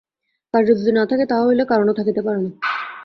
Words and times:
কার্য 0.53 0.67
যদি 0.79 0.91
না 0.91 1.03
থাকে, 1.05 1.23
তাহা 1.25 1.43
হইলে 1.47 1.63
কারণও 1.65 1.93
থাকিতে 1.93 2.21
পারে 2.21 2.39
না। 2.45 2.51